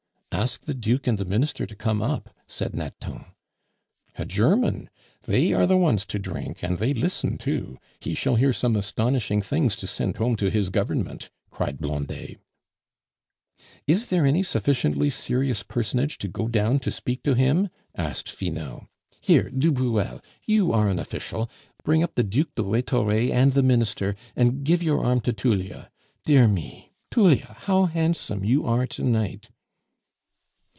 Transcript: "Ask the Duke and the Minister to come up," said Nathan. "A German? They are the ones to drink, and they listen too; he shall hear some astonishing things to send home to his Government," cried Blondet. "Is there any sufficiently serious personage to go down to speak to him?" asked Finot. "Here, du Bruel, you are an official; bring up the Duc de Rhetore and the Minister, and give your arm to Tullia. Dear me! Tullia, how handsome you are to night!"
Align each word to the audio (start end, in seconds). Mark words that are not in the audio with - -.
"Ask 0.33 0.61
the 0.63 0.73
Duke 0.73 1.05
and 1.05 1.19
the 1.19 1.25
Minister 1.25 1.67
to 1.67 1.75
come 1.75 2.01
up," 2.01 2.33
said 2.47 2.73
Nathan. 2.73 3.25
"A 4.17 4.25
German? 4.25 4.89
They 5.23 5.53
are 5.53 5.67
the 5.67 5.77
ones 5.77 6.03
to 6.07 6.17
drink, 6.17 6.63
and 6.63 6.79
they 6.79 6.93
listen 6.95 7.37
too; 7.37 7.77
he 7.99 8.15
shall 8.15 8.37
hear 8.37 8.53
some 8.53 8.75
astonishing 8.75 9.41
things 9.41 9.75
to 9.75 9.87
send 9.87 10.17
home 10.17 10.35
to 10.37 10.49
his 10.49 10.69
Government," 10.71 11.29
cried 11.51 11.79
Blondet. 11.79 12.39
"Is 13.85 14.07
there 14.07 14.25
any 14.25 14.41
sufficiently 14.41 15.11
serious 15.11 15.61
personage 15.61 16.17
to 16.19 16.27
go 16.27 16.47
down 16.47 16.79
to 16.79 16.91
speak 16.91 17.21
to 17.23 17.35
him?" 17.35 17.69
asked 17.93 18.29
Finot. 18.29 18.87
"Here, 19.19 19.49
du 19.49 19.71
Bruel, 19.71 20.21
you 20.47 20.71
are 20.71 20.89
an 20.89 20.97
official; 20.97 21.51
bring 21.83 22.01
up 22.01 22.15
the 22.15 22.23
Duc 22.23 22.47
de 22.55 22.63
Rhetore 22.63 23.31
and 23.31 23.51
the 23.53 23.61
Minister, 23.61 24.15
and 24.35 24.63
give 24.63 24.81
your 24.81 25.05
arm 25.05 25.19
to 25.21 25.33
Tullia. 25.33 25.91
Dear 26.25 26.47
me! 26.47 26.93
Tullia, 27.11 27.53
how 27.59 27.85
handsome 27.85 28.43
you 28.43 28.65
are 28.65 28.87
to 28.87 29.03
night!" 29.03 29.49